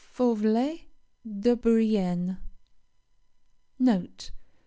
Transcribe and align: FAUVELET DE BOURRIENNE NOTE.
FAUVELET 0.13 0.81
DE 1.41 1.55
BOURRIENNE 1.55 2.39
NOTE. 3.77 4.31